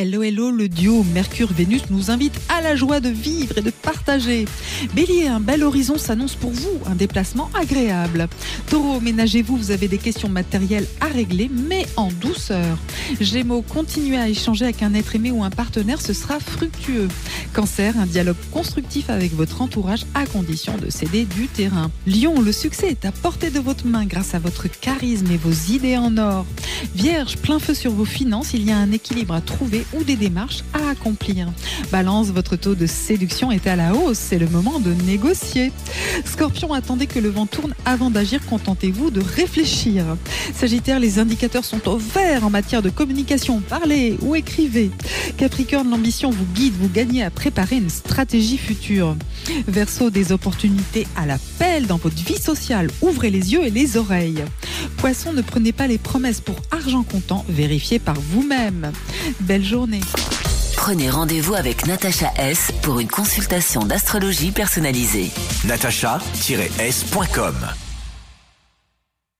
Hello 0.00 0.22
hello, 0.22 0.50
le 0.50 0.70
duo 0.70 1.04
Mercure-Vénus 1.12 1.90
nous 1.90 2.10
invite 2.10 2.40
à 2.48 2.62
la 2.62 2.74
joie 2.74 3.00
de 3.00 3.10
vivre 3.10 3.58
et 3.58 3.60
de 3.60 3.68
partager. 3.68 4.46
Bélier, 4.94 5.26
un 5.26 5.38
bel 5.38 5.62
horizon 5.62 5.98
s'annonce 5.98 6.34
pour 6.34 6.50
vous, 6.50 6.80
un 6.86 6.94
déplacement 6.94 7.50
agréable. 7.52 8.26
Taureau, 8.70 9.00
ménagez-vous, 9.00 9.54
vous 9.54 9.70
avez 9.70 9.88
des 9.88 9.98
questions 9.98 10.30
matérielles 10.30 10.86
à 11.02 11.08
régler, 11.08 11.50
mais 11.52 11.86
en 11.96 12.08
douceur. 12.10 12.78
Gémeaux, 13.20 13.60
continuez 13.60 14.16
à 14.16 14.30
échanger 14.30 14.64
avec 14.64 14.82
un 14.82 14.94
être 14.94 15.14
aimé 15.14 15.30
ou 15.30 15.44
un 15.44 15.50
partenaire, 15.50 16.00
ce 16.00 16.14
sera 16.14 16.40
fructueux. 16.40 17.08
Cancer, 17.52 17.92
un 17.98 18.06
dialogue 18.06 18.36
constructif 18.50 19.10
avec 19.10 19.34
votre 19.34 19.60
entourage 19.60 20.06
à 20.14 20.24
condition 20.24 20.78
de 20.78 20.88
céder 20.88 21.26
du 21.26 21.48
terrain. 21.48 21.90
Lion, 22.06 22.40
le 22.40 22.52
succès 22.52 22.88
est 22.88 23.04
à 23.04 23.12
portée 23.12 23.50
de 23.50 23.60
votre 23.60 23.86
main 23.86 24.06
grâce 24.06 24.34
à 24.34 24.38
votre 24.38 24.68
charisme 24.68 25.30
et 25.30 25.36
vos 25.36 25.52
idées 25.70 25.98
en 25.98 26.16
or. 26.16 26.46
Vierge, 26.94 27.36
plein 27.36 27.58
feu 27.58 27.74
sur 27.74 27.92
vos 27.92 28.04
finances, 28.04 28.54
il 28.54 28.64
y 28.64 28.70
a 28.70 28.76
un 28.76 28.92
équilibre 28.92 29.34
à 29.34 29.40
trouver 29.40 29.86
ou 29.94 30.04
des 30.04 30.16
démarches 30.16 30.64
à 30.72 30.90
accomplir. 30.90 31.48
Balance, 31.90 32.28
votre 32.28 32.56
taux 32.56 32.74
de 32.74 32.86
séduction 32.86 33.50
est 33.50 33.66
à 33.66 33.76
la 33.76 33.94
hausse, 33.94 34.18
c'est 34.18 34.38
le 34.38 34.48
moment 34.48 34.80
de 34.80 34.92
négocier. 34.92 35.72
Scorpion, 36.24 36.72
attendez 36.72 37.06
que 37.06 37.18
le 37.18 37.30
vent 37.30 37.46
tourne 37.46 37.74
avant 37.84 38.10
d'agir, 38.10 38.40
contentez-vous 38.46 39.10
de 39.10 39.20
réfléchir. 39.20 40.04
Sagittaire, 40.54 41.00
les 41.00 41.18
indicateurs 41.18 41.64
sont 41.64 41.88
au 41.88 41.96
vert 41.96 42.44
en 42.44 42.50
matière 42.50 42.82
de 42.82 42.90
communication, 42.90 43.60
parlez 43.60 44.18
ou 44.20 44.34
écrivez. 44.34 44.90
Capricorne, 45.36 45.90
l'ambition 45.90 46.30
vous 46.30 46.46
guide, 46.54 46.74
vous 46.80 46.88
gagnez 46.88 47.22
à 47.22 47.30
préparer 47.30 47.76
une 47.76 47.90
stratégie 47.90 48.58
future. 48.58 49.16
Verseau, 49.66 50.10
des 50.10 50.32
opportunités 50.32 51.06
à 51.16 51.26
l'appel 51.26 51.86
dans 51.86 51.96
votre 51.96 52.22
vie 52.22 52.38
sociale, 52.38 52.88
ouvrez 53.00 53.30
les 53.30 53.52
yeux 53.52 53.64
et 53.64 53.70
les 53.70 53.96
oreilles. 53.96 54.44
Poisson, 55.02 55.32
ne 55.32 55.42
prenez 55.42 55.72
pas 55.72 55.88
les 55.88 55.98
promesses 55.98 56.40
pour 56.40 56.54
argent 56.70 57.02
comptant, 57.02 57.44
vérifiez 57.48 57.98
par 57.98 58.14
vous-même. 58.14 58.92
Belle 59.40 59.64
journée. 59.64 59.98
Prenez 60.76 61.10
rendez-vous 61.10 61.54
avec 61.54 61.88
Natacha 61.88 62.30
S 62.36 62.70
pour 62.82 63.00
une 63.00 63.08
consultation 63.08 63.80
d'astrologie 63.84 64.52
personnalisée. 64.52 65.32
natacha-s.com 65.64 67.56